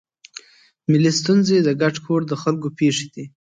ملي 0.91 1.11
ستونزې 1.19 1.57
د 1.63 1.69
ګډ 1.81 1.95
کور 2.05 2.21
د 2.27 2.33
خلکو 2.41 2.67
پېښې 2.79 3.07
دي. 3.13 3.25